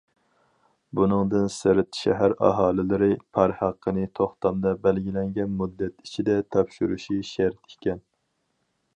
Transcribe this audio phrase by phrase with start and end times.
[0.99, 8.01] بۇنىڭدىن سىرت، شەھەر ئاھالىلىرى پار ھەققىنى توختامدا بەلگىلەنگەن مۇددەت ئىچىدە تاپشۇرۇشى شەرت ئىكەن.